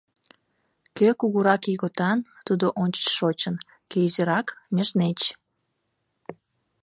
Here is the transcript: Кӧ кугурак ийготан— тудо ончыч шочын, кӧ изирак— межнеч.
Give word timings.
Кӧ 0.97 1.07
кугурак 1.19 1.63
ийготан— 1.71 2.19
тудо 2.47 2.65
ончыч 2.81 3.07
шочын, 3.17 3.55
кӧ 3.89 3.97
изирак— 4.07 4.47
межнеч. 4.73 5.19